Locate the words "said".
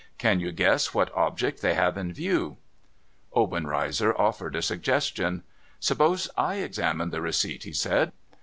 7.73-8.11